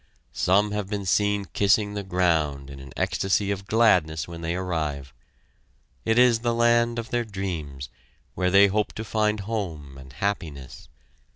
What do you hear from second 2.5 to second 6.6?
in an ecstacy of gladness when they arrive. It is the